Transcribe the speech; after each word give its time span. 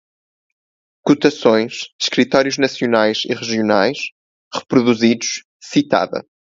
Cotações, 1.03 1.89
escritórios 2.01 2.57
nacionais 2.57 3.19
e 3.23 3.35
regionais, 3.35 3.99
reproduzidos, 4.51 5.43
citada 5.61 6.25